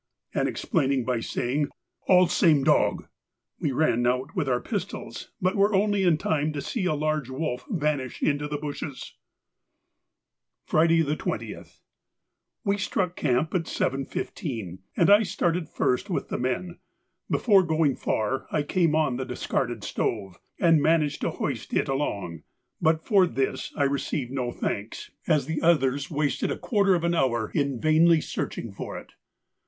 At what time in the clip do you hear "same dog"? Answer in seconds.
2.27-3.05